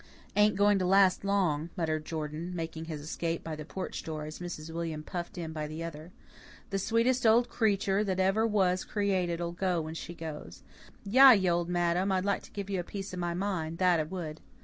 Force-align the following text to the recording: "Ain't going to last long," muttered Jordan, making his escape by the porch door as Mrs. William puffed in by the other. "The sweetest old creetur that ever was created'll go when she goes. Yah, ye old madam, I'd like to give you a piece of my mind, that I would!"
"Ain't 0.35 0.55
going 0.55 0.79
to 0.79 0.85
last 0.87 1.23
long," 1.23 1.69
muttered 1.77 2.05
Jordan, 2.05 2.55
making 2.55 2.85
his 2.85 3.01
escape 3.01 3.43
by 3.43 3.55
the 3.55 3.63
porch 3.65 4.01
door 4.01 4.25
as 4.25 4.39
Mrs. 4.39 4.71
William 4.73 5.03
puffed 5.03 5.37
in 5.37 5.53
by 5.53 5.67
the 5.67 5.83
other. 5.83 6.11
"The 6.71 6.79
sweetest 6.79 7.23
old 7.23 7.49
creetur 7.49 8.03
that 8.05 8.19
ever 8.19 8.47
was 8.47 8.83
created'll 8.83 9.51
go 9.51 9.79
when 9.81 9.93
she 9.93 10.15
goes. 10.15 10.63
Yah, 11.03 11.33
ye 11.33 11.47
old 11.47 11.69
madam, 11.69 12.11
I'd 12.11 12.25
like 12.25 12.41
to 12.41 12.51
give 12.51 12.67
you 12.67 12.79
a 12.79 12.83
piece 12.83 13.13
of 13.13 13.19
my 13.19 13.35
mind, 13.35 13.77
that 13.77 13.99
I 13.99 14.03
would!" 14.05 14.41